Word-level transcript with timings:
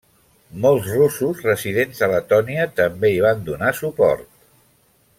Molts 0.63 0.87
russos 0.99 1.43
residents 1.49 2.01
a 2.07 2.09
Letònia 2.13 2.65
també 2.83 3.13
hi 3.15 3.23
van 3.29 3.45
donar 3.51 3.75
suport. 3.85 4.29